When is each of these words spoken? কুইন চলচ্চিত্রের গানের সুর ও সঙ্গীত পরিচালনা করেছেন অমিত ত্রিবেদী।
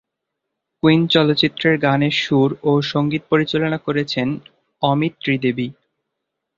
কুইন 0.83 1.01
চলচ্চিত্রের 1.07 1.75
গানের 1.77 2.15
সুর 2.21 2.49
ও 2.63 2.81
সঙ্গীত 2.91 3.23
পরিচালনা 3.31 3.77
করেছেন 3.77 4.27
অমিত 4.83 5.13
ত্রিবেদী। 5.21 5.67